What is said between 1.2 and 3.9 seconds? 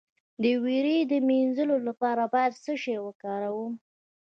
مینځلو لپاره باید څه شی وکاروم؟